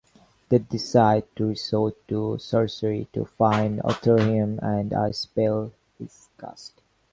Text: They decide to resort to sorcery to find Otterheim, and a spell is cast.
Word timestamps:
They 0.49 0.57
decide 0.57 1.25
to 1.35 1.49
resort 1.49 1.95
to 2.07 2.39
sorcery 2.39 3.07
to 3.13 3.23
find 3.23 3.77
Otterheim, 3.83 4.57
and 4.63 4.91
a 4.93 5.13
spell 5.13 5.73
is 5.99 6.27
cast. 6.39 6.81